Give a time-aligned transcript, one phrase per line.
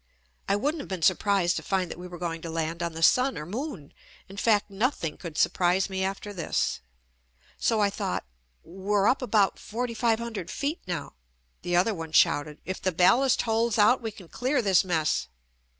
[0.49, 2.93] I wouldn't have been sur prised to find that we were going to land on
[2.93, 3.93] the sun or moon—
[4.29, 6.79] in fact, nothing could surprise me after this—
[7.59, 8.25] so I thought
[8.63, 11.13] "We're up about forty five hundred feet now."
[11.61, 15.27] The other one shouted: "If the ballast holds out we can clear this mess."